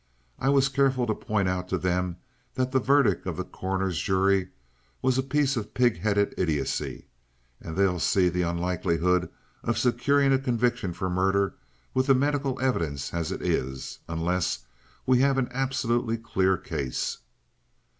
[0.39, 2.17] I was careful to point out to them
[2.55, 4.49] that the verdict of the coroner's jury
[4.99, 7.05] was a piece of pig headed idiocy,
[7.61, 9.29] and they'll see the unlikelihood
[9.63, 11.53] of securing a conviction for murder
[11.93, 14.65] with the medical evidence as it is, unless
[15.05, 17.19] we have an absolutely clear case."